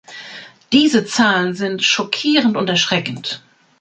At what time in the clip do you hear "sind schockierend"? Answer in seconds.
1.53-2.57